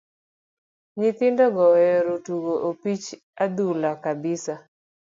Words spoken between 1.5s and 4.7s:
go oero tugo opich adhula kabisa.